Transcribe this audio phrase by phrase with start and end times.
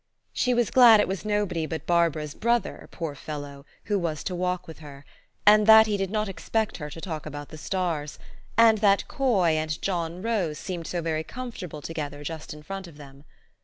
[0.33, 3.67] She was glad it was nobody but Barbara's brother, poor fellow!
[3.83, 4.23] who was 24 THE STORY OF AVIS.
[4.23, 5.05] to walk with her,
[5.45, 8.17] and that he did not expect her to talk about the stars,
[8.57, 12.97] and that Coy and John Rose seemed so very comfortable together just in front of
[12.97, 13.25] them.